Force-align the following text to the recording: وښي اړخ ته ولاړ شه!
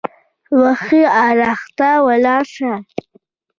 وښي 0.61 1.03
اړخ 1.27 1.61
ته 1.77 1.89
ولاړ 2.07 2.43
شه! 2.55 2.73